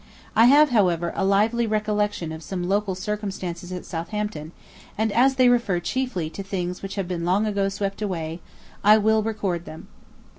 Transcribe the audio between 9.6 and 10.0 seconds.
them.